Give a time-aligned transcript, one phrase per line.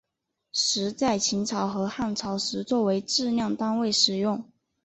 [0.51, 4.43] 石在秦朝和汉朝时作为质量单位使用。